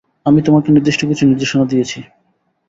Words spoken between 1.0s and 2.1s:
কিছু নির্দেশনা দিয়েছি।